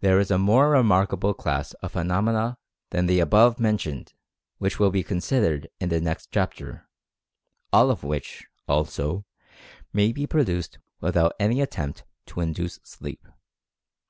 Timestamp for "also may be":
8.68-10.26